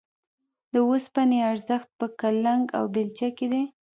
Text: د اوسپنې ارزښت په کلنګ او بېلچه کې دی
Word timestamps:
د 0.73 0.75
اوسپنې 0.89 1.39
ارزښت 1.51 1.89
په 1.99 2.05
کلنګ 2.19 2.63
او 2.77 2.83
بېلچه 2.93 3.27
کې 3.37 3.47
دی 3.51 3.63